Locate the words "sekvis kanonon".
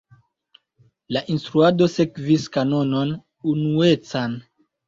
1.97-3.15